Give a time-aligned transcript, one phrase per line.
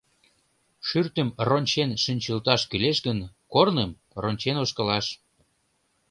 [0.87, 3.19] Шӱртым рончен шинчылташ кӱлеш гын,
[3.53, 5.05] корным— рончен ошкылаш.